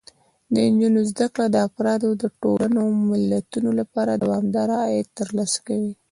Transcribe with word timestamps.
د 0.53 0.55
نجونو 0.73 0.99
زده 1.11 1.27
کړه 1.33 1.45
د 1.51 1.57
افرادو، 1.69 2.07
ټولنو 2.41 2.77
او 2.85 2.89
ملتونو 3.09 3.69
لپاره 3.79 4.11
دوامداره 4.23 4.75
عاید 4.85 5.07
ترلاسه 5.19 5.59
کوي. 5.67 5.93